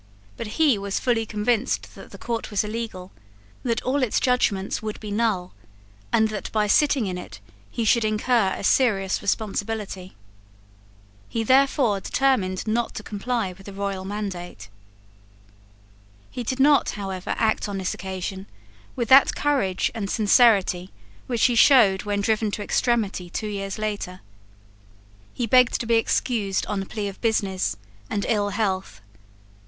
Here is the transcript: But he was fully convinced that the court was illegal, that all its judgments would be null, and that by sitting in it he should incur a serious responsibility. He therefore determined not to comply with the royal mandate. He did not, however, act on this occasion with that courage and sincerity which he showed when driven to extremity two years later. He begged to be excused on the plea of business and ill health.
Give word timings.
But 0.35 0.57
he 0.57 0.79
was 0.79 0.99
fully 0.99 1.27
convinced 1.27 1.93
that 1.93 2.09
the 2.09 2.17
court 2.17 2.49
was 2.49 2.63
illegal, 2.63 3.11
that 3.61 3.83
all 3.83 4.01
its 4.01 4.19
judgments 4.19 4.81
would 4.81 4.99
be 4.99 5.11
null, 5.11 5.53
and 6.11 6.29
that 6.29 6.51
by 6.51 6.65
sitting 6.65 7.05
in 7.05 7.19
it 7.19 7.39
he 7.69 7.85
should 7.85 8.03
incur 8.03 8.55
a 8.57 8.63
serious 8.63 9.21
responsibility. 9.21 10.15
He 11.29 11.43
therefore 11.43 11.99
determined 11.99 12.65
not 12.65 12.95
to 12.95 13.03
comply 13.03 13.53
with 13.53 13.67
the 13.67 13.73
royal 13.73 14.03
mandate. 14.03 14.69
He 16.31 16.41
did 16.41 16.59
not, 16.59 16.89
however, 16.97 17.35
act 17.37 17.69
on 17.69 17.77
this 17.77 17.93
occasion 17.93 18.47
with 18.95 19.07
that 19.09 19.35
courage 19.35 19.91
and 19.93 20.09
sincerity 20.09 20.91
which 21.27 21.45
he 21.45 21.53
showed 21.53 22.05
when 22.05 22.21
driven 22.21 22.49
to 22.53 22.63
extremity 22.63 23.29
two 23.29 23.49
years 23.49 23.77
later. 23.77 24.21
He 25.31 25.45
begged 25.45 25.79
to 25.79 25.85
be 25.85 25.97
excused 25.97 26.65
on 26.65 26.79
the 26.79 26.87
plea 26.87 27.07
of 27.07 27.21
business 27.21 27.77
and 28.09 28.25
ill 28.27 28.49
health. 28.49 28.99